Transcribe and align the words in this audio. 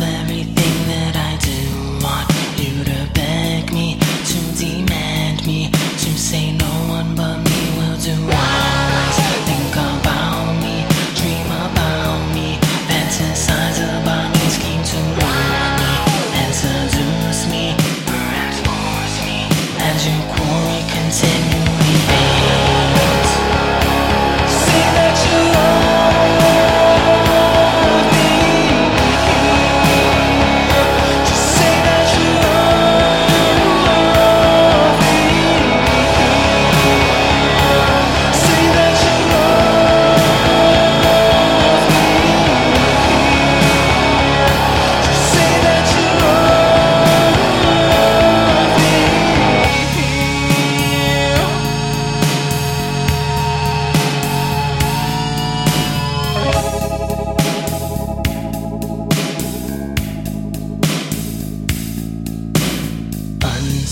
everything 0.00 0.76
that 0.86 1.14
I 1.16 1.36
do. 1.42 1.58
Want 2.04 2.28
you 2.58 2.84
to 2.84 2.98
beg 3.14 3.72
me, 3.72 3.98
to 3.98 4.38
demand 4.54 5.46
me, 5.46 5.70
to 5.72 6.10
say 6.18 6.52
no 6.52 6.72
one 6.88 7.14
but 7.14 7.38
me 7.42 7.60
will 7.76 7.98
do. 7.98 8.14
Always 8.14 9.18
think 9.48 9.74
about 9.74 10.54
me, 10.62 10.86
dream 11.18 11.48
about 11.66 12.20
me, 12.34 12.58
fantasize 12.86 13.80
about 14.00 14.28
me, 14.34 14.44
scheme 14.56 14.84
to 14.92 14.98
lure 15.18 15.70
me 15.82 15.94
and 16.40 16.50
seduce 16.54 17.42
me, 17.50 17.74
perhaps 18.06 18.58
force 18.66 19.16
me, 19.26 19.38
and 19.82 19.96
your 20.06 20.22
quarry 20.32 20.80
continue. 20.94 21.67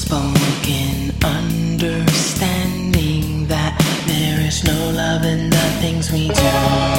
Spoken 0.07 1.11
understanding 1.25 3.49
that 3.49 3.75
there 4.06 4.41
is 4.47 4.62
no 4.62 4.91
love 4.91 5.25
in 5.25 5.50
the 5.50 5.69
things 5.81 6.12
we 6.12 6.28
do. 6.28 6.96